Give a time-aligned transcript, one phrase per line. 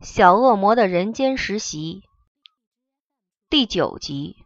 [0.00, 2.02] 小恶魔的人间实习。
[3.48, 4.36] 第九集，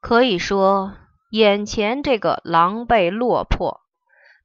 [0.00, 0.96] 可以说，
[1.30, 3.82] 眼前这个狼狈落魄、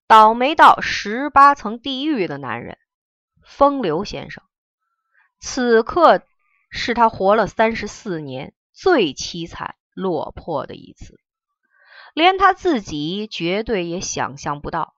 [0.08, 2.78] 倒霉到十八层地狱的男人——
[3.42, 4.44] 风流先生，
[5.40, 6.22] 此刻
[6.70, 11.18] 是他活了三十四年最凄惨落魄的一次，
[12.14, 14.96] 连他自己绝对也想象不到，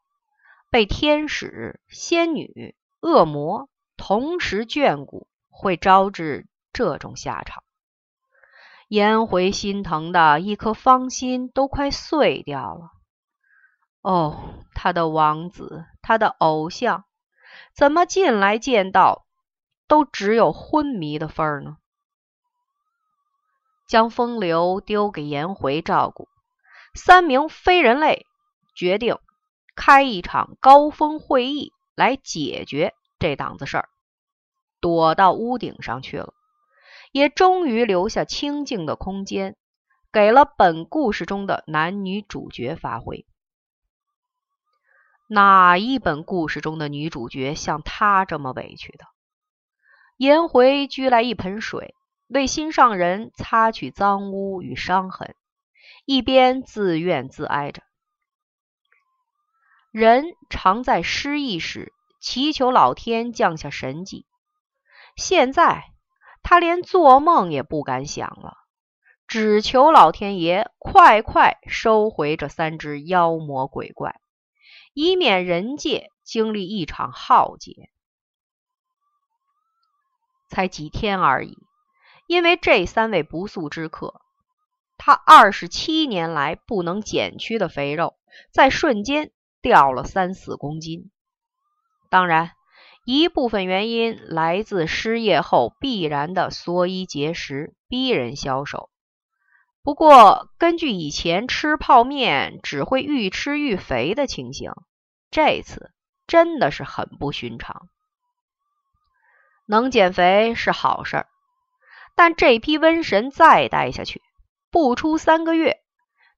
[0.71, 2.75] 被天使、仙女。
[2.99, 7.63] 恶魔同时眷顾，会招致这种下场。
[8.87, 12.91] 颜回心疼的一颗芳心都快碎掉了。
[14.01, 17.03] 哦，他的王子，他的偶像，
[17.75, 19.25] 怎么进来见到
[19.87, 21.77] 都只有昏迷的份儿呢？
[23.87, 26.27] 将风流丢给颜回照顾，
[26.93, 28.25] 三名非人类
[28.75, 29.17] 决定
[29.75, 31.73] 开一场高峰会议。
[31.97, 33.89] 来解决这档子事儿，
[34.79, 36.35] 躲到屋顶上去了，
[37.11, 39.57] 也终于留下清静的空间，
[40.11, 43.25] 给了本故事中的男女主角发挥。
[45.27, 49.05] 哪一本故事中的女主角像她这么委屈的？
[50.17, 51.95] 颜回掬来一盆水，
[52.27, 55.35] 为心上人擦去脏污与伤痕，
[56.05, 57.81] 一边自怨自哀着。
[59.97, 64.27] 人常在失意时祈求老天降下神迹，
[65.15, 65.85] 现在
[66.43, 68.57] 他连做梦也不敢想了，
[69.27, 74.21] 只求老天爷快快收回这三只妖魔鬼怪，
[74.93, 77.89] 以免人界经历一场浩劫。
[80.47, 81.57] 才几天而已，
[82.27, 84.21] 因为这三位不速之客，
[84.95, 88.15] 他二十七年来不能减去的肥肉，
[88.51, 89.31] 在瞬间。
[89.67, 91.11] 掉了三四公斤，
[92.09, 92.51] 当然
[93.03, 98.89] 一部分原因来自失业后必然的缩衣节食，逼人消瘦。
[99.83, 104.71] 不过，根据以前吃泡面只会愈吃愈肥的情形，
[105.31, 105.91] 这次
[106.27, 107.89] 真的是很不寻常。
[109.65, 111.27] 能减肥是好事儿，
[112.15, 114.21] 但这批瘟神再待下去，
[114.71, 115.81] 不出三个月，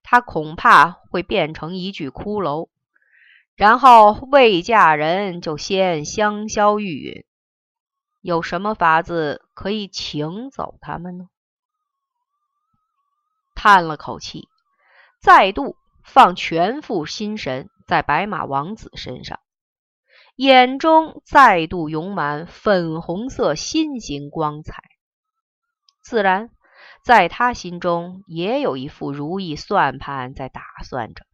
[0.02, 2.70] 他恐怕会变成一具骷髅。
[3.60, 7.26] 然后未嫁人就先香消玉殒，
[8.22, 11.28] 有什么法子可以请走他们呢？
[13.56, 14.48] 叹了口气，
[15.22, 15.76] 再度
[16.06, 19.42] 放全副心神在白马王子身上，
[20.38, 24.82] 眼中再度涌满粉红色心形光彩。
[26.02, 26.50] 自然，
[27.04, 31.26] 在他心中也有一副如意算盘在打算着。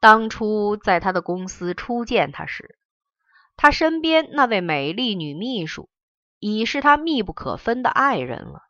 [0.00, 2.78] 当初在他的公司初见他时，
[3.56, 5.88] 他身边那位美丽女秘书
[6.38, 8.62] 已是他密不可分的爱人了。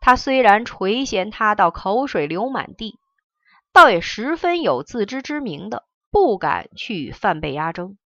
[0.00, 3.00] 他虽然垂涎她到口水流满地，
[3.72, 7.96] 倒也十分有自知之明的，不敢去与范贝压争。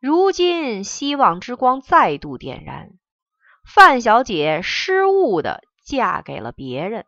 [0.00, 2.92] 如今希望之光再度点燃，
[3.66, 7.04] 范小姐失误的嫁给了别人。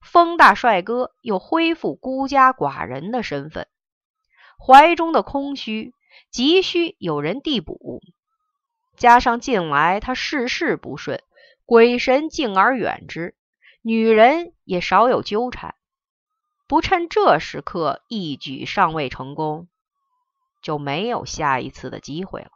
[0.00, 3.66] 风大帅哥又恢复孤家寡人的身份，
[4.58, 5.92] 怀中的空虚
[6.30, 8.00] 急需有人递补。
[8.96, 11.22] 加上近来他事事不顺，
[11.66, 13.34] 鬼神敬而远之，
[13.82, 15.74] 女人也少有纠缠。
[16.66, 19.68] 不趁这时刻一举尚未成功，
[20.62, 22.50] 就没有下一次的机会了。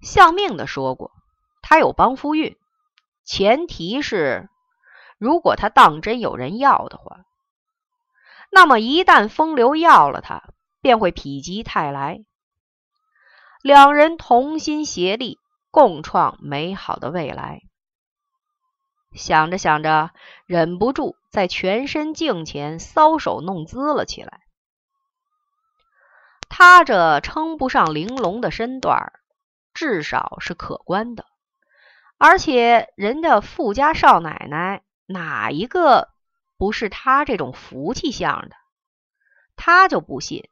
[0.00, 1.12] 相命的说过，
[1.62, 2.56] 他有帮夫运，
[3.24, 4.48] 前提是。
[5.18, 7.24] 如果他当真有人要的话，
[8.50, 10.44] 那么一旦风流要了他，
[10.80, 12.24] 便会否极泰来。
[13.62, 15.38] 两人同心协力，
[15.70, 17.62] 共创美好的未来。
[19.12, 20.10] 想着想着，
[20.46, 24.42] 忍不住在全身镜前搔首弄姿了起来。
[26.48, 29.12] 他这称不上玲珑的身段，
[29.74, 31.26] 至少是可观的，
[32.16, 34.82] 而且人家富家少奶奶。
[35.10, 36.10] 哪一个
[36.58, 38.56] 不是他这种福气相的？
[39.56, 40.50] 他就不信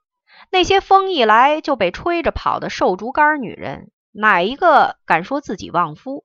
[0.50, 6.25] 那些风一来就被吹着跑的瘦竹竿女人，哪一个敢说自己旺夫？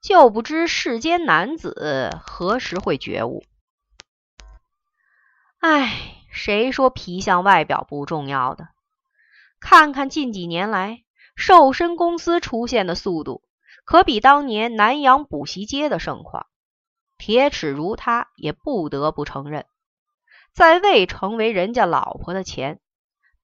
[0.00, 3.44] 就不知世间男子何时会觉悟？
[5.58, 8.68] 哎，谁说皮相外表不重要的？
[9.60, 11.04] 看看近几年来
[11.36, 13.42] 瘦身公司出现的速度，
[13.84, 16.46] 可比当年南阳补习街的盛况。
[17.24, 19.64] 铁齿如他，也不得不承认，
[20.52, 22.80] 在未成为人家老婆的前，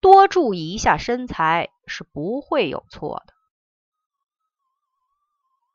[0.01, 3.35] 多注意一下身材是不会有错的。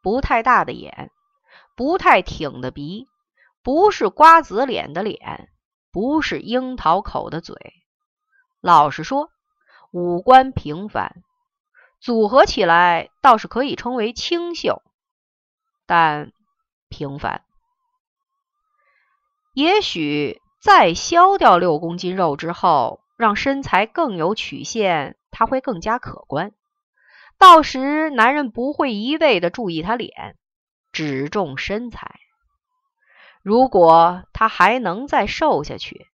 [0.01, 1.11] 不太大的眼，
[1.77, 3.07] 不太挺的鼻，
[3.61, 5.49] 不是瓜子脸的脸，
[5.89, 7.55] 不是樱桃口的嘴。
[8.59, 9.29] 老实说，
[9.91, 11.23] 五官平凡，
[12.01, 14.83] 组合起来倒是可以称为清秀，
[15.85, 16.33] 但
[16.89, 17.45] 平凡。
[19.53, 26.53] 也许再消掉六公斤肉之后，让身材更有曲线，它会更加可观。
[27.37, 30.37] 到时男人不会一味的注意她脸，
[30.91, 32.19] 只重身材。
[33.43, 36.07] 如果她还能再瘦下去，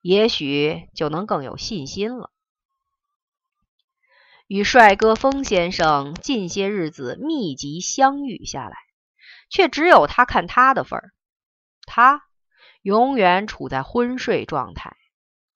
[0.00, 2.30] 也许就能更有信心了。
[4.46, 8.76] 与帅哥风先生近些日子密集相遇下来，
[9.50, 11.12] 却只有他看他的份儿，
[11.84, 12.25] 他。
[12.86, 14.96] 永远处在昏睡状态，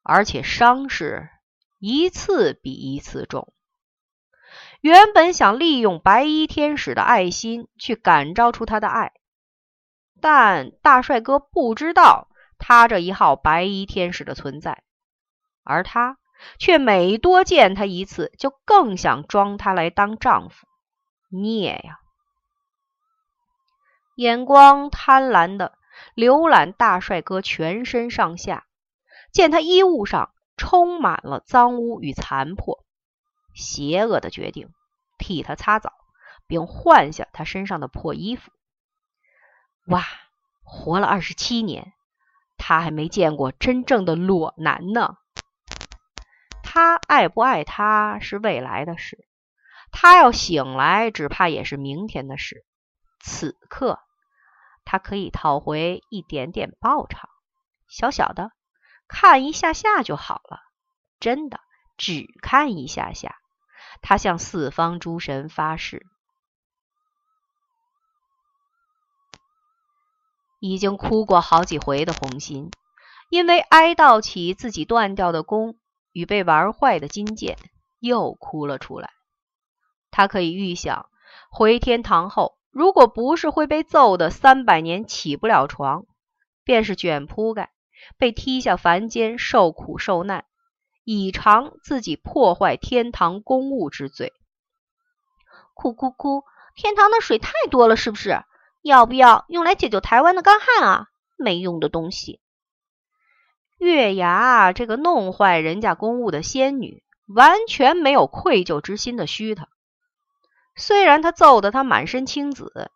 [0.02, 1.30] 而且伤势
[1.78, 3.54] 一次比一次重。
[4.80, 9.12] 原本想利用白衣天使的爱心去感召出他的爱，
[10.20, 12.26] 但大帅哥不知道
[12.58, 14.82] 他这一号白衣天使的存在，
[15.62, 16.18] 而他
[16.58, 20.66] 却每多见他一次，就更想装他来当丈夫。
[21.28, 22.00] 孽呀！
[24.16, 25.78] 眼光贪婪的。
[26.14, 28.66] 浏览大帅哥全身上下，
[29.32, 32.84] 见他衣物上充满了脏污与残破，
[33.54, 34.70] 邪恶的决定
[35.18, 35.92] 替他擦澡，
[36.46, 38.50] 并换下他身上的破衣服。
[39.86, 40.04] 哇，
[40.62, 41.92] 活了二十七年，
[42.56, 45.16] 他还没见过真正的裸男呢。
[46.62, 49.26] 他爱不爱他是未来的事，
[49.90, 52.64] 他要醒来，只怕也是明天的事。
[53.18, 54.00] 此刻。
[54.90, 57.30] 他可以讨回一点点报偿，
[57.86, 58.50] 小小的，
[59.06, 60.58] 看一下下就好了。
[61.20, 61.60] 真的，
[61.96, 63.36] 只看一下下。
[64.02, 66.04] 他向四方诸神发誓。
[70.58, 72.72] 已经哭过好几回的红心，
[73.28, 75.78] 因为哀悼起自己断掉的弓
[76.10, 77.56] 与被玩坏的金剑，
[78.00, 79.12] 又哭了出来。
[80.10, 81.08] 他可以预想，
[81.48, 82.58] 回天堂后。
[82.70, 86.06] 如果不是会被揍的三百年起不了床，
[86.64, 87.70] 便是卷铺盖
[88.16, 90.44] 被踢下凡间受苦受难，
[91.04, 94.32] 以偿自己破坏天堂公物之罪。
[95.74, 96.44] 哭哭哭！
[96.76, 98.42] 天堂的水太多了，是不是？
[98.82, 101.06] 要不要用来解救台湾的干旱啊？
[101.36, 102.40] 没用的东西！
[103.78, 109.68] 月牙这个弄坏人家公物的仙女，完全没有愧疚之心的虚他。
[110.80, 112.90] 虽然他揍得他满身青紫，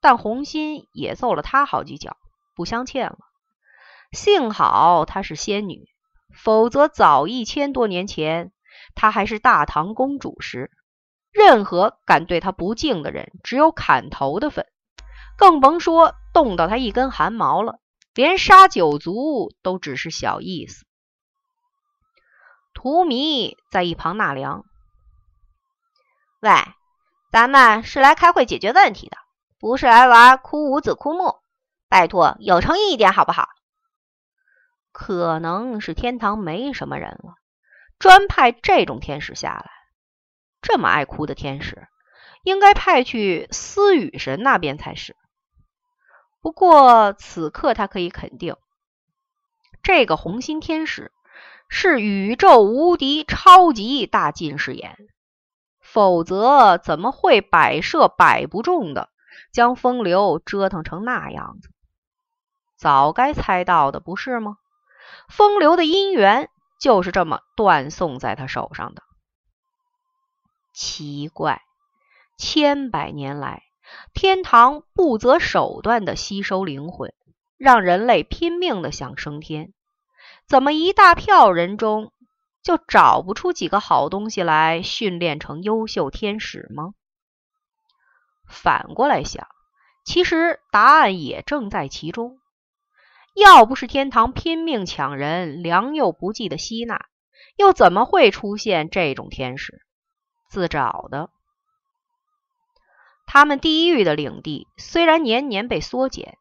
[0.00, 2.16] 但红心也揍了他好几脚，
[2.56, 3.18] 不相欠了。
[4.12, 5.84] 幸好她是仙女，
[6.34, 8.50] 否则早一千多年前，
[8.94, 10.70] 她还是大唐公主时，
[11.30, 14.66] 任何敢对她不敬的人，只有砍头的份，
[15.36, 17.78] 更甭说动到她一根汗毛了。
[18.14, 20.86] 连杀九族都只是小意思。
[22.72, 24.64] 荼蘼在一旁纳凉，
[26.40, 26.50] 喂。
[27.30, 29.18] 咱们是来开会解决问题的，
[29.58, 31.36] 不是来玩哭五子哭木。
[31.88, 33.48] 拜托，有诚意一点好不好？
[34.92, 37.34] 可能是天堂没什么人了，
[37.98, 39.70] 专派这种天使下来。
[40.60, 41.86] 这么爱哭的天使，
[42.42, 45.14] 应该派去思雨神那边才是。
[46.40, 48.56] 不过此刻他可以肯定，
[49.82, 51.12] 这个红心天使
[51.68, 54.96] 是宇宙无敌超级大近视眼。
[55.98, 59.08] 否则怎么会摆设摆不中的
[59.50, 61.70] 将风流折腾成那样子？
[62.76, 64.58] 早该猜到的不是吗？
[65.28, 69.02] 风流的姻缘就是这么断送在他手上的。
[70.72, 71.62] 奇怪，
[72.36, 73.64] 千百年来
[74.14, 77.12] 天堂不择手段的吸收灵魂，
[77.56, 79.72] 让人类拼命的想升天，
[80.46, 82.12] 怎么一大票人中？
[82.62, 86.94] 就找不出几个好东西来训练成优秀天使吗？
[88.46, 89.46] 反过来想，
[90.04, 92.38] 其实答案也正在其中。
[93.34, 97.06] 要不是天堂拼命抢人，良莠不济的吸纳，
[97.56, 99.80] 又怎么会出现这种天使？
[100.48, 101.30] 自找的。
[103.26, 106.38] 他们地狱的领地虽然年年被缩减，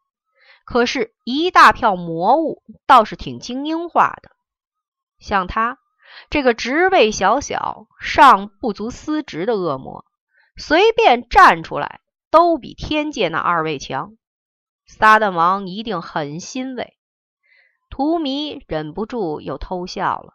[0.66, 4.32] 可是，一大票魔物倒是挺精英化的，
[5.20, 5.78] 像他。
[6.30, 10.06] 这个职位小小、尚不足司职的恶魔，
[10.58, 14.18] 随便站出来都比天界那二位强。
[14.86, 16.98] 撒旦王一定很欣慰。
[17.90, 20.34] 荼蘼忍不住又偷笑了，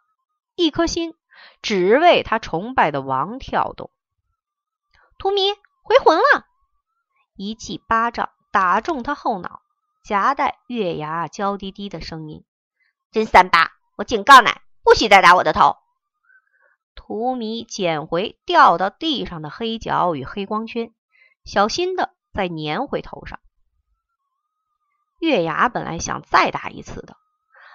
[0.55, 1.13] 一颗心
[1.61, 3.91] 只为他崇拜的王跳动。
[5.17, 6.45] 荼蘼回魂了，
[7.35, 9.61] 一记巴掌打中他后脑，
[10.03, 12.43] 夹带月牙娇滴滴的声音
[13.11, 14.49] ：“真三八，我警告你，
[14.83, 15.77] 不许再打我的头。”
[16.95, 20.93] 荼蘼捡回掉到地上的黑角与黑光圈，
[21.43, 23.39] 小心的再粘回头上。
[25.19, 27.17] 月牙本来想再打一次的，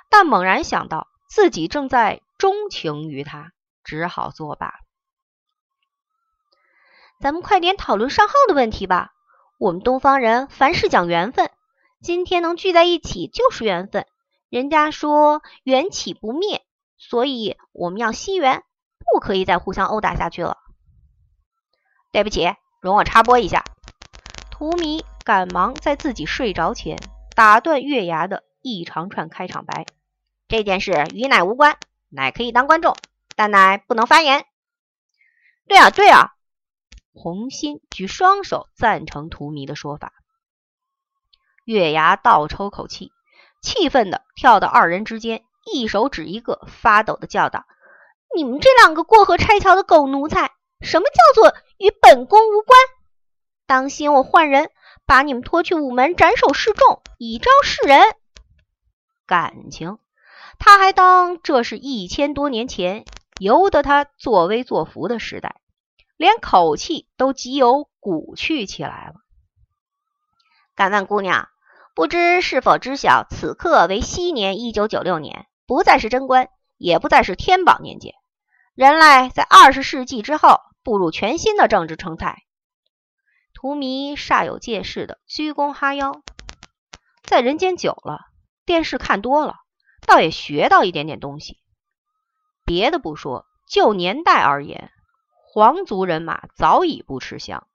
[0.09, 4.75] 但猛然想到自己正在钟情于他，只好作罢。
[7.21, 9.13] 咱们快点讨论上号的问题吧。
[9.59, 11.51] 我们东方人凡事讲缘分，
[12.01, 14.07] 今天能聚在一起就是缘分。
[14.49, 16.65] 人家说缘起不灭，
[16.99, 18.63] 所以我们要惜缘。
[19.11, 20.59] 不可以再互相殴打下去了。
[22.13, 22.53] 对不起，
[22.83, 23.65] 容我插播一下。
[24.51, 26.99] 荼蘼赶忙在自己睡着前
[27.35, 29.87] 打断月牙的一长串开场白。
[30.47, 31.79] 这件事与奶无关，
[32.11, 32.97] 奶可以当观众，
[33.35, 34.45] 但奶不能发言。
[35.67, 36.35] 对啊，对啊！
[37.15, 40.13] 红心举双手赞成荼蘼的说法。
[41.65, 43.11] 月牙倒抽口气，
[43.63, 47.67] 气愤地跳到二人之间，一手指一个，发抖的叫道。
[48.35, 52.79] 你们这两个过河拆桥的狗奴才，什么叫做与本宫无关？
[53.67, 54.71] 当心我换人，
[55.07, 58.01] 把你们拖去午门斩首示众，以昭示人。
[59.27, 59.99] 感情，
[60.59, 63.05] 他还当这是一千多年前
[63.41, 65.61] 由得他作威作福的时代，
[66.17, 69.15] 连口气都极有骨气起来了。
[70.75, 71.49] 敢问姑娘，
[71.95, 76.49] 不知是否知晓，此刻为西年一九九六年，不再是贞观，
[76.79, 78.15] 也不再是天宝年间。
[78.75, 82.43] 人类在二十世纪之后步入全新的政治生态。
[83.53, 86.23] 荼蘼煞有介事的鞠躬哈腰，
[87.23, 88.21] 在人间久了，
[88.65, 89.57] 电视看多了，
[90.07, 91.59] 倒也学到一点点东西。
[92.65, 94.91] 别的不说，就年代而言，
[95.53, 97.69] 皇族人马早已不吃香，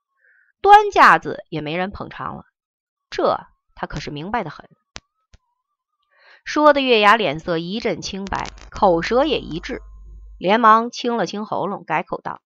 [0.60, 2.44] 端架子也没人捧场了。
[3.08, 3.38] 这
[3.76, 4.68] 他可是明白的很。
[6.44, 9.82] 说的月牙脸色一阵青白，口舌也一滞。
[10.38, 12.42] 连忙清了清喉咙，改口道：“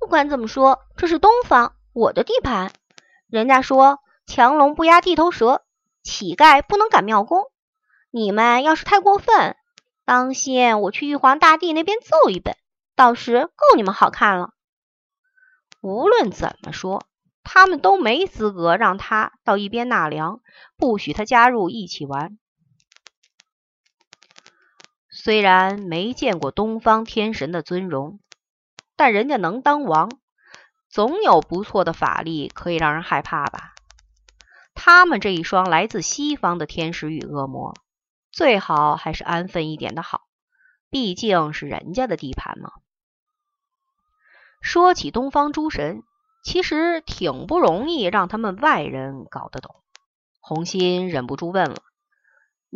[0.00, 2.72] 不管怎么说，这是东方，我的地盘。
[3.28, 5.64] 人家说强龙不压地头蛇，
[6.02, 7.44] 乞丐不能赶庙公。
[8.10, 9.56] 你们要是太过分，
[10.04, 12.56] 当心我去玉皇大帝那边奏一本，
[12.96, 14.50] 到时够你们好看了。
[15.80, 17.06] 无论怎么说，
[17.44, 20.40] 他们都没资格让他到一边纳凉，
[20.76, 22.36] 不许他加入一起玩。”
[25.16, 28.18] 虽然没见过东方天神的尊容，
[28.96, 30.10] 但人家能当王，
[30.90, 33.74] 总有不错的法力可以让人害怕吧？
[34.74, 37.74] 他们这一双来自西方的天使与恶魔，
[38.32, 40.22] 最好还是安分一点的好，
[40.90, 42.72] 毕竟是人家的地盘嘛。
[44.60, 46.02] 说起东方诸神，
[46.42, 49.76] 其实挺不容易让他们外人搞得懂。
[50.40, 51.76] 红心忍不住问了。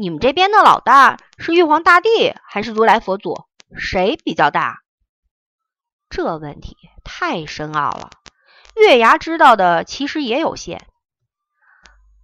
[0.01, 2.09] 你们这边的老大是玉皇大帝
[2.45, 3.35] 还是如来佛祖？
[3.77, 4.85] 谁比较大？
[6.09, 8.11] 这问题太深奥了，
[8.77, 10.87] 月牙知道的其实也有限。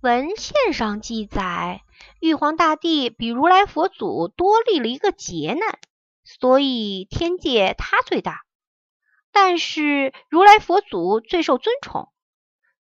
[0.01, 1.83] 文献上记载，
[2.21, 5.81] 玉皇大帝比如来佛祖多立了一个劫难，
[6.23, 8.43] 所以天界他最大。
[9.33, 12.09] 但是如来佛祖最受尊崇，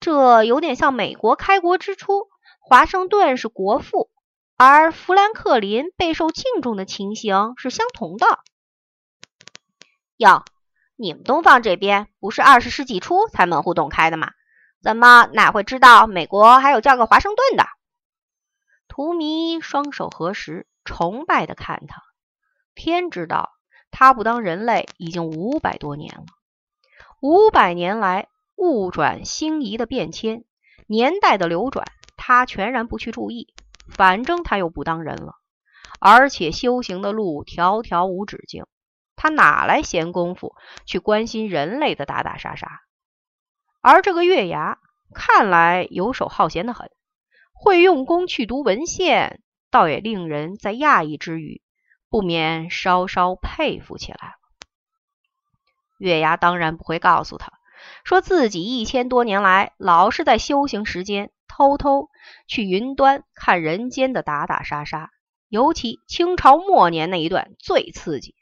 [0.00, 2.26] 这有点像美国开国之初，
[2.58, 4.08] 华盛顿是国父。
[4.60, 8.40] 而富兰克林备受敬重的情形是相同的。
[10.16, 10.44] 哟，
[10.96, 14.32] 你们东方这边不是二十世纪初才门户洞开的吗？
[14.82, 17.68] 怎么哪会知道美国还有叫个华盛顿的？
[18.88, 22.02] 图迷双手合十，崇拜的看他。
[22.74, 23.52] 天知道，
[23.92, 26.24] 他不当人类已经五百多年了。
[27.20, 30.42] 五百年来，物转星移的变迁，
[30.88, 31.86] 年代的流转，
[32.16, 33.54] 他全然不去注意。
[33.90, 35.34] 反正他又不当人了，
[36.00, 38.66] 而且修行的路条条无止境，
[39.16, 40.54] 他哪来闲工夫
[40.86, 42.80] 去关心人类的打打杀杀？
[43.80, 44.78] 而这个月牙
[45.14, 46.90] 看来游手好闲的很，
[47.52, 49.40] 会用功去读文献，
[49.70, 51.62] 倒也令人在讶异之余，
[52.10, 54.34] 不免稍稍佩服起来。
[55.98, 57.52] 月牙当然不会告诉他，
[58.04, 61.32] 说自己一千多年来老是在修行时间。
[61.48, 62.08] 偷偷
[62.46, 65.10] 去云端看人间的打打杀杀，
[65.48, 68.34] 尤其清朝末年那一段最刺激。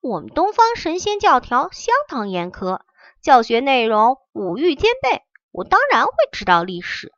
[0.00, 2.80] 我们东方神仙教条相当严苛，
[3.20, 7.12] 教学内容五欲兼备，我当然会知道历史。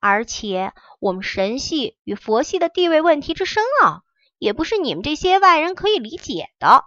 [0.00, 4.02] 而且我们神系与佛系的地位问题之深奥，
[4.38, 6.84] 也不是你们这些外人可以理解的。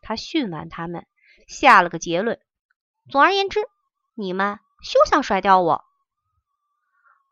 [0.00, 1.06] 他训完他们，
[1.46, 2.40] 下了个结论：
[3.10, 3.60] 总而言之，
[4.14, 5.84] 你们休想甩掉我。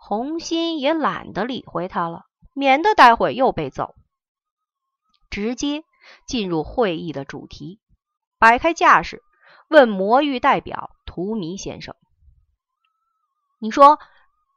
[0.00, 2.24] 红心也懒得理会他了，
[2.54, 3.94] 免得待会又被揍。
[5.28, 5.82] 直接
[6.26, 7.80] 进入会议的主题，
[8.38, 9.22] 摆开架势，
[9.68, 11.94] 问魔域代表图迷先生
[13.60, 13.98] ：“你说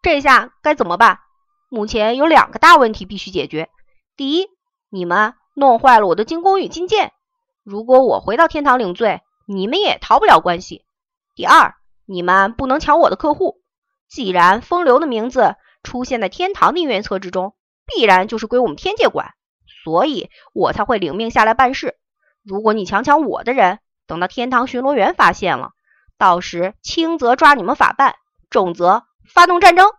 [0.02, 1.20] 这下该怎么办？
[1.68, 3.70] 目前有两个大问题必须解决。
[4.16, 4.48] 第一，
[4.90, 7.12] 你们弄坏了我的金弓与金箭，
[7.64, 10.86] 如果我回到天堂领罪，你们也逃不了关系。
[11.36, 13.61] 第二，你们不能抢我的客户。
[14.12, 19.34] 既然风流的名字出现在天堂的姻缘册之中，必然就是归我们天界管。”
[19.84, 21.96] 所以我才会领命下来办事。
[22.44, 25.72] 如果你强抢我的人，等到天堂巡逻员发现了，
[26.18, 28.16] 到时轻则抓你们法办，
[28.50, 29.90] 重则发动战争。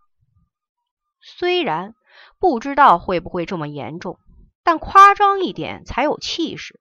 [1.21, 1.95] 虽然
[2.39, 4.19] 不知道会不会这么严重，
[4.63, 6.79] 但夸张一点才有气势。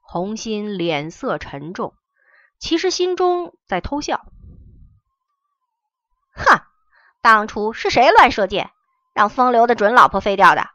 [0.00, 1.94] 红心脸色沉重，
[2.58, 4.24] 其实心中在偷笑。
[6.36, 6.60] 哼，
[7.22, 8.70] 当初是谁乱射箭，
[9.14, 10.68] 让风流的准老婆废掉的？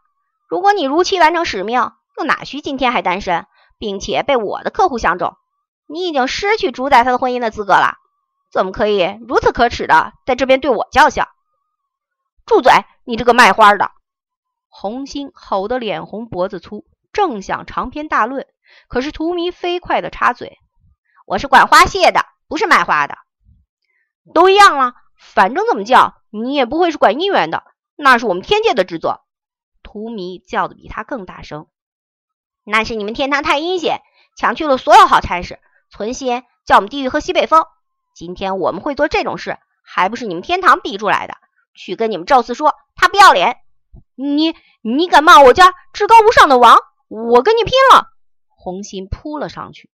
[0.50, 3.46] 如果你如期完成使命，又哪需今天还单身，
[3.77, 5.38] 并且被我的客户相中？
[5.88, 7.98] 你已经失去主宰他的婚姻的资格了，
[8.51, 11.27] 怎么可以如此可耻的在这边对我叫嚣？
[12.46, 12.72] 住嘴！
[13.03, 13.91] 你这个卖花的！
[14.68, 18.48] 红心吼得脸红脖子粗，正想长篇大论，
[18.88, 20.58] 可是荼蘼飞快的插嘴
[21.27, 23.18] ：“我是管花谢的，不是卖花的，
[24.34, 27.63] 都一样了，反正怎么叫你也不会是管姻缘的，
[27.96, 29.22] 那是我们天界的职责。”
[29.84, 31.68] 荼蘼叫的比他更大声，
[32.63, 34.01] 那是你们天堂太阴险，
[34.36, 35.60] 抢去了所有好差事，
[35.90, 37.66] 存心叫我们地狱喝西北风。
[38.16, 41.36] 今天我们会做这种事，还不是你们天堂逼出来的？
[41.74, 43.58] 去跟你们宙斯说，他不要脸！
[44.16, 48.08] 你你敢骂我家至高无上的王，我跟你拼了！
[48.50, 49.90] 红心扑了上去，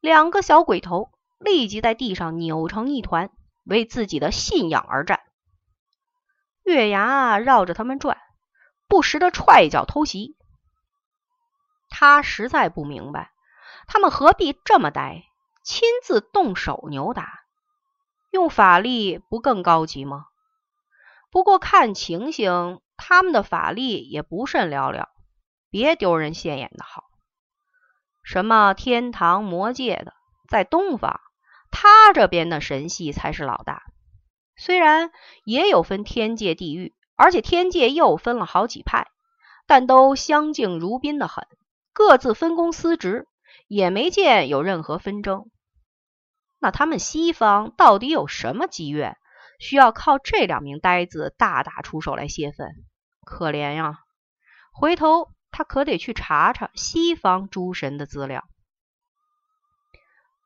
[0.00, 3.30] 两个小鬼头立即在地上扭成一团，
[3.64, 5.20] 为自己的信仰而战。
[6.62, 8.18] 月牙绕着他们转。
[8.88, 10.36] 不时的踹一脚偷袭，
[11.90, 13.30] 他实在不明白，
[13.86, 15.22] 他们何必这么呆，
[15.62, 17.44] 亲自动手扭打，
[18.32, 20.26] 用法力不更高级吗？
[21.30, 25.10] 不过看情形，他们的法力也不甚了了，
[25.70, 27.04] 别丢人现眼的好。
[28.24, 30.14] 什么天堂、魔界的，
[30.48, 31.20] 在东方，
[31.82, 33.84] 他这边的神系才是老大，
[34.54, 35.10] 虽然
[35.44, 36.94] 也有分天界、地狱。
[37.16, 39.06] 而且天界又分了好几派，
[39.66, 41.46] 但都相敬如宾的很，
[41.92, 43.26] 各自分工司职，
[43.66, 45.50] 也没见有任何纷争。
[46.58, 49.18] 那他们西方到底有什么积怨，
[49.58, 52.68] 需要靠这两名呆子大打出手来泄愤？
[53.22, 53.98] 可怜呀！
[54.72, 58.48] 回头他可得去查查西方诸神的资料。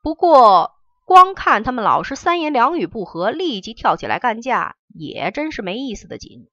[0.03, 0.74] 不过
[1.05, 6.49] 光看他们老是三言两语不合，立即跳起来干架，也真是没意思的紧。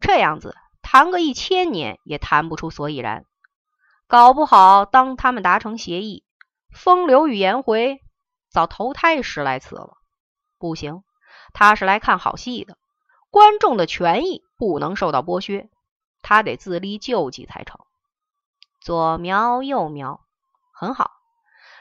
[0.00, 3.24] 这样子谈个一千年也谈不出所以然，
[4.08, 6.24] 搞不好当他们达成协议，
[6.72, 8.00] 风流与颜回
[8.50, 9.96] 早投胎十来次了。
[10.58, 11.04] 不行，
[11.52, 12.76] 他是来看好戏的，
[13.30, 15.70] 观众的权益不能受到剥削，
[16.20, 17.78] 他得自立救济才成。
[18.80, 20.20] 左瞄右瞄，
[20.72, 21.12] 很好，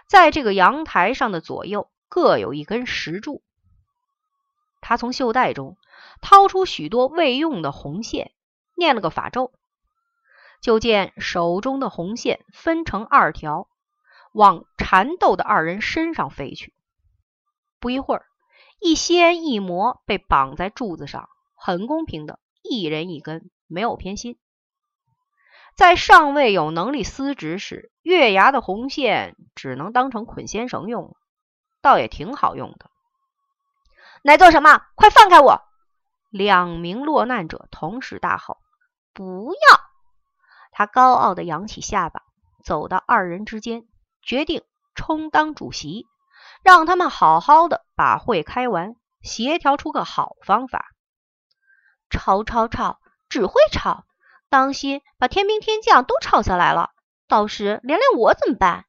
[0.08, 3.42] 在这个阳台上的左右各有一根石柱。
[4.82, 5.78] 他从袖袋中。
[6.22, 8.32] 掏出许多未用的红线，
[8.76, 9.52] 念了个法咒，
[10.62, 13.68] 就见手中的红线分成二条，
[14.32, 16.74] 往缠斗的二人身上飞去。
[17.80, 18.26] 不一会儿，
[18.80, 24.38] 一仙一魔被绑在柱子上，很公平的，一人一根，没有偏心。
[25.76, 31.16] 在尚未有能力司职时，月牙的红线只能当成捆仙绳用了，
[31.84, 32.90] 倒也挺好用的。
[34.24, 34.82] 来做什么？
[34.96, 35.62] 快放开我！
[36.32, 38.58] 两名落难者同时大吼
[39.14, 39.80] ：“不要！”
[40.72, 42.24] 他高傲的扬起下巴，
[42.64, 43.86] 走到二人之间，
[44.24, 44.64] 决定
[44.96, 46.08] 充当主席，
[46.64, 50.86] 让他们好好的把会开完，协调出个好方法。
[52.10, 54.06] 吵吵吵，只会吵，
[54.50, 56.92] 当心把天兵天将都吵下来了，
[57.28, 58.86] 到时连累我怎么办？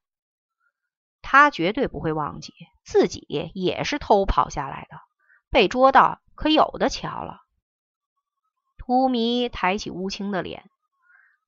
[1.21, 2.55] 他绝对不会忘记
[2.85, 4.99] 自己也是偷跑下来的，
[5.51, 6.21] 被捉到。
[6.37, 7.43] 可有的瞧了，
[8.77, 10.69] 荼蘼抬起乌青的脸，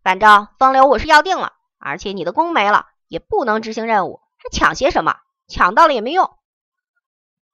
[0.01, 5.17] 反正风流我是要定了，而且你的弓没了，也不能执行任务，还抢些什么？
[5.49, 6.31] 抢到了也没用。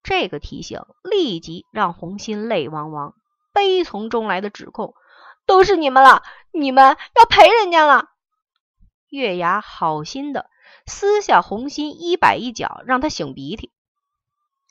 [0.02, 3.14] 这个提醒立即让红心泪汪汪，
[3.54, 4.92] 悲从中来的指控
[5.46, 8.10] ：“都是你们了，你们要赔人家了。”
[9.08, 10.50] 月牙好心的
[10.86, 13.72] 撕下红心一摆一脚，让他擤鼻涕。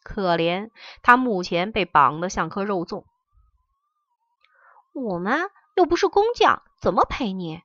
[0.03, 0.71] 可怜
[1.03, 3.05] 他目前被绑得像颗肉粽。
[4.93, 7.61] 我们又不是工匠，怎么赔你？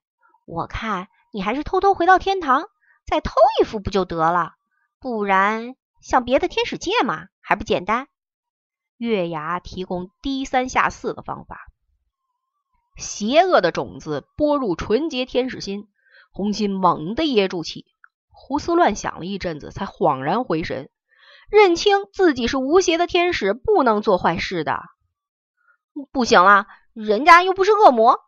[0.47, 2.69] 我看你还是偷偷回到天堂，
[3.05, 4.55] 再偷一副不就得了？
[5.01, 8.09] 不然向别的天使借嘛，还不简单？
[8.97, 11.67] 月牙提供低三下四的方法。
[12.97, 15.89] 邪恶的种子播入纯洁天使心。
[16.33, 17.87] 红心猛地噎住气，
[18.39, 20.91] 胡思乱想了一阵子，才恍然回神，
[21.51, 24.83] 认清自己是无邪的天使，不能做坏事的。
[26.13, 28.21] 不行了，人家又不是恶魔。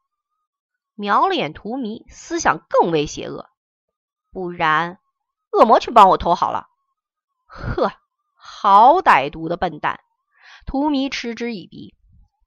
[0.95, 3.51] 瞄了眼荼蘼，思想更为邪恶。
[4.33, 4.99] 不然，
[5.53, 6.67] 恶魔去帮我偷好了。
[7.47, 7.93] 呵，
[8.35, 10.01] 好歹毒的笨蛋！
[10.65, 11.95] 荼蘼嗤之以鼻。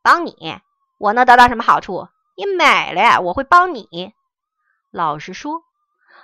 [0.02, 0.60] 帮你，
[0.98, 2.10] 我能得到什么好处？
[2.36, 4.14] 你美了，我会帮你。
[4.90, 5.62] 老实说，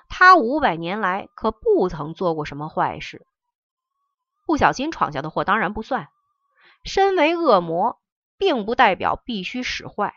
[0.09, 3.25] 他五百年来可不曾做过什么坏事。
[4.45, 6.09] 不小心闯下的祸当然不算。
[6.83, 7.99] 身为恶魔，
[8.37, 10.13] 并不代表必须使坏，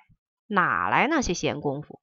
[0.47, 2.01] 哪来那些闲工夫？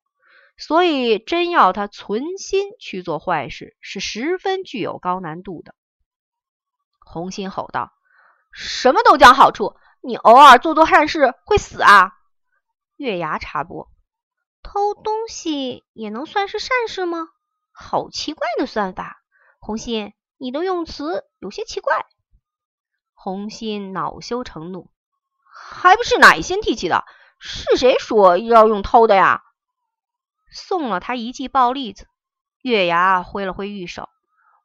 [0.58, 5.76] 所以，真要他存心去做坏事，是十分具有高难度的。
[7.00, 7.93] 红心吼道
[8.52, 12.17] ：“什么都讲好处，你偶尔做做善事会死啊？”
[12.97, 13.89] 月牙插播。
[14.63, 17.30] 偷东西也能算是善事吗？
[17.80, 19.22] 好奇怪的算法！
[19.60, 22.08] 红心，你的用词有些奇怪。
[23.13, 24.90] 红心恼羞成怒，
[25.46, 27.06] 还不是奶心提起的？
[27.38, 29.44] 是谁说要用偷的呀？
[30.52, 32.08] 送了他一记暴栗子。
[32.63, 34.10] 月牙挥了挥玉手，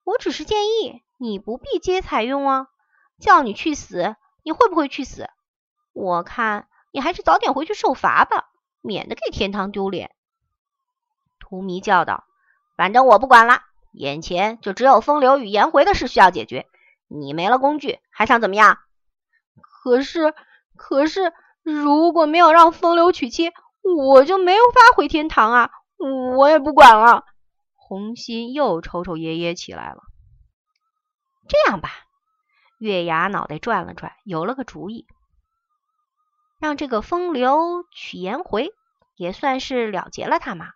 [0.04, 2.68] 我只是建议你不必皆采用啊。
[3.20, 5.28] 叫你去死，你会不会去死？
[5.92, 8.48] 我看你还是早点回去受罚吧。
[8.80, 10.16] 免得给天堂丢脸，
[11.38, 12.24] 荼蘼叫道
[12.76, 16.66] ：“反正我不管了，眼前就只有风流与颜回的事需要解决。
[17.08, 18.78] 你没了工具，还想怎么样？
[19.60, 20.34] 可是，
[20.76, 21.32] 可是，
[21.62, 25.70] 如果没有让风流娶妻，我就没有法回天堂啊！
[26.36, 27.24] 我也不管了。”
[27.76, 30.02] 红心又抽抽噎噎起来了。
[31.46, 31.90] 这样吧，
[32.78, 35.06] 月牙脑袋转了转，有了个主意。
[36.58, 38.72] 让这个风流娶颜回，
[39.16, 40.70] 也算是了结了他嘛。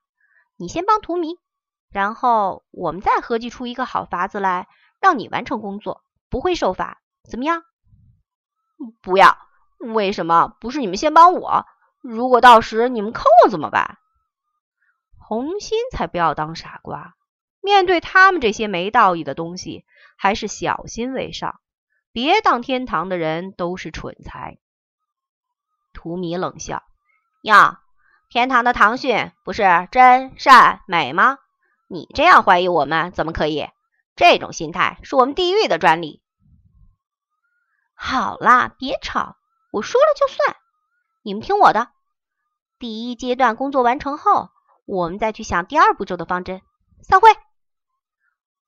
[0.57, 1.39] 你先帮荼蘼，
[1.97, 4.69] 然后我们再合计出一个好法子来，
[5.01, 7.63] 让你完成工作，不会受罚，怎么样？
[9.01, 9.39] 不要！
[9.79, 11.65] 为什么不是你们先帮我？
[12.03, 13.97] 如果到时你们坑我怎么办？
[15.17, 17.15] 红心才不要当傻瓜，
[17.63, 19.87] 面对他们这些没道义的东西，
[20.19, 21.61] 还是小心为上。
[22.13, 24.59] 别当天堂的人都是蠢材。
[25.95, 26.83] 荼蘼冷笑
[27.41, 27.81] ：“呀，
[28.29, 31.39] 天堂的唐训不是真善美吗？
[31.89, 33.69] 你这样怀疑我们怎么可以？
[34.15, 36.23] 这种心态是我们地狱的专利。”
[37.95, 39.37] 好啦，别吵，
[39.73, 40.57] 我说了就算。
[41.23, 41.89] 你们听我的，
[42.79, 44.51] 第一阶段工作完成后，
[44.85, 46.63] 我们再去想第二步骤的方针。
[47.03, 47.31] 散会。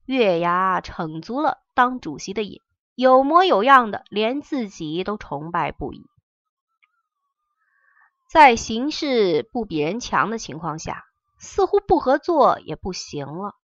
[0.04, 2.62] 月牙逞足了当主席的瘾，
[2.94, 6.06] 有模有样的，连自己都崇拜不已。
[8.30, 11.04] 在形势不比人强的情况下，
[11.38, 13.54] 似乎不合作也不行了。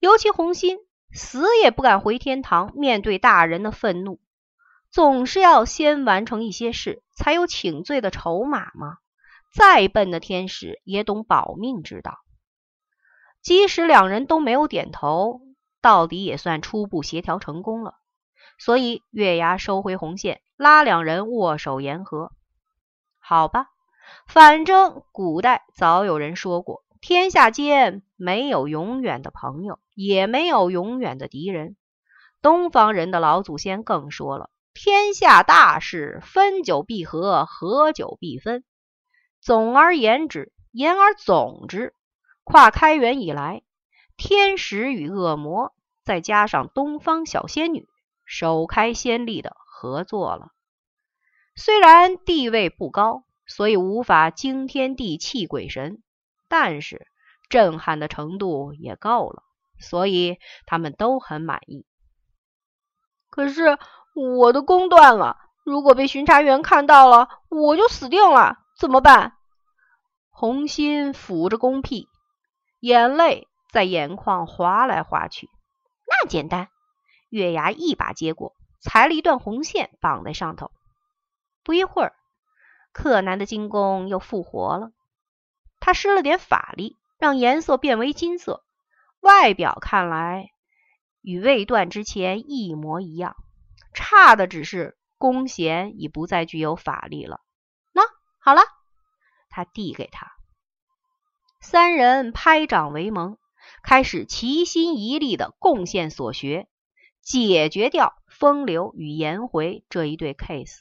[0.00, 0.78] 尤其红心
[1.12, 4.20] 死也不敢回天堂面对大人的愤怒，
[4.90, 8.98] 总是要先完成一些事，才有请罪的筹码嘛？
[9.54, 12.18] 再笨的天使也懂保命之道。
[13.40, 15.40] 即使两人都没有点头，
[15.80, 17.94] 到底也算初步协调成功了。
[18.58, 22.32] 所以月牙收回红线，拉两人握手言和。
[23.18, 23.68] 好吧。
[24.28, 31.76] 反正古代早有人说过，天下间没有永远的朋友，也没有永远的敌人。
[32.42, 38.64] 东方人的老祖先更说了，天下大事，分久必合，合久必分。
[39.40, 41.94] 总而言之，言而总之，
[42.42, 43.62] 跨开元以来，
[44.16, 47.86] 天使与恶魔，再加上东方小仙女，
[48.24, 50.48] 首开先例的合作了。
[51.54, 53.22] 虽然地位不高。
[53.48, 56.02] 所以无法惊天地泣鬼神，
[56.48, 57.06] 但是
[57.48, 59.42] 震撼的程度也够了，
[59.78, 61.86] 所以他们都很满意。
[63.30, 63.78] 可是
[64.14, 69.34] 我的弓断了，如果被巡查员看到了，我就死定了，怎么办？
[70.30, 72.08] 红心抚着弓屁，
[72.80, 75.48] 眼泪在眼眶滑来滑去。
[76.06, 76.68] 那简单，
[77.28, 80.70] 月牙一把接过，裁了一段红线绑在上头。
[81.64, 82.14] 不一会儿。
[82.92, 84.90] 柯南的金弓又复活了。
[85.80, 88.64] 他施了点法力，让颜色变为金色，
[89.20, 90.50] 外表看来
[91.20, 93.36] 与未断之前一模一样，
[93.94, 97.40] 差的只是弓弦已不再具有法力了。
[97.92, 98.02] 那
[98.38, 98.62] 好了，
[99.48, 100.32] 他递给他。
[101.60, 103.38] 三人拍掌为盟，
[103.82, 106.68] 开始齐心一力的贡献所学，
[107.22, 110.80] 解决掉风流与颜回这一对 case。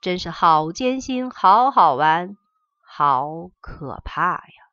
[0.00, 2.36] 真是好艰辛，好好玩，
[2.96, 4.63] 好可怕呀！